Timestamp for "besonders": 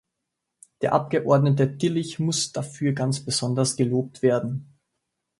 3.23-3.75